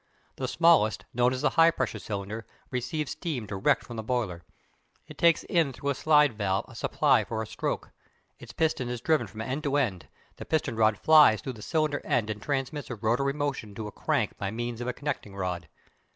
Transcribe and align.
The 0.37 0.47
smallest, 0.47 1.05
known 1.13 1.31
as 1.31 1.43
the 1.43 1.51
high 1.51 1.69
pressure 1.69 1.99
cylinder, 1.99 2.47
receives 2.71 3.11
steam 3.11 3.45
direct 3.45 3.83
from 3.83 3.97
the 3.97 4.03
boiler. 4.03 4.41
It 5.07 5.15
takes 5.15 5.43
in 5.43 5.71
through 5.73 5.91
a 5.91 5.93
slide 5.93 6.33
valve 6.33 6.65
a 6.67 6.73
supply 6.73 7.23
for 7.23 7.43
a 7.43 7.45
stroke; 7.45 7.91
its 8.39 8.51
piston 8.51 8.89
is 8.89 8.99
driven 8.99 9.27
from 9.27 9.41
end 9.41 9.61
to 9.65 9.75
end; 9.77 10.07
the 10.37 10.45
piston 10.45 10.75
rod 10.75 10.97
flies 10.97 11.39
through 11.41 11.53
the 11.53 11.61
cylinder 11.61 12.01
end 12.03 12.31
and 12.31 12.41
transmits 12.41 12.89
a 12.89 12.95
rotary 12.95 13.33
motion 13.33 13.75
to 13.75 13.85
a 13.85 13.91
crank 13.91 14.35
by 14.39 14.49
means 14.49 14.81
of 14.81 14.87
a 14.87 14.93
connecting 14.93 15.35
rod. 15.35 15.67